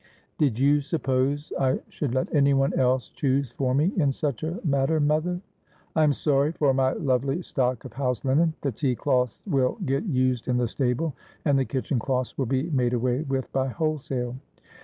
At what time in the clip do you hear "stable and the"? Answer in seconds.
10.67-11.65